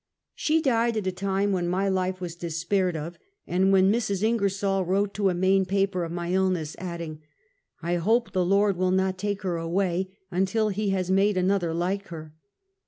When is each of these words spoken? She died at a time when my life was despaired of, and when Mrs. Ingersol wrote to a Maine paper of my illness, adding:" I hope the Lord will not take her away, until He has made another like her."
She 0.33 0.63
died 0.63 0.97
at 0.97 1.05
a 1.05 1.11
time 1.11 1.51
when 1.51 1.67
my 1.67 1.87
life 1.87 2.19
was 2.19 2.33
despaired 2.35 2.97
of, 2.97 3.19
and 3.45 3.71
when 3.71 3.91
Mrs. 3.91 4.23
Ingersol 4.23 4.83
wrote 4.83 5.13
to 5.13 5.29
a 5.29 5.35
Maine 5.35 5.63
paper 5.63 6.03
of 6.03 6.11
my 6.11 6.31
illness, 6.31 6.75
adding:" 6.79 7.21
I 7.83 7.97
hope 7.97 8.31
the 8.31 8.43
Lord 8.43 8.77
will 8.77 8.89
not 8.89 9.19
take 9.19 9.43
her 9.43 9.57
away, 9.57 10.17
until 10.31 10.69
He 10.69 10.89
has 10.89 11.11
made 11.11 11.37
another 11.37 11.71
like 11.71 12.07
her." 12.07 12.33